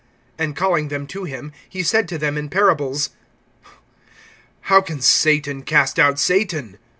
(23)And 0.39 0.55
calling 0.55 0.87
them 0.87 1.05
to 1.05 1.25
him, 1.25 1.51
he 1.69 1.83
said 1.83 2.07
to 2.07 2.17
them 2.17 2.35
in 2.35 2.49
parables: 2.49 3.11
How 4.61 4.81
can 4.81 4.99
Satan 4.99 5.61
cast 5.61 5.99
out 5.99 6.17
Satan? 6.17 6.79